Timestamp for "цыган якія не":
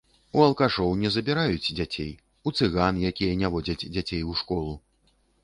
2.57-3.53